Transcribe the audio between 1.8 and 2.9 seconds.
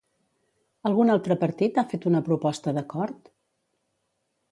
fet una proposta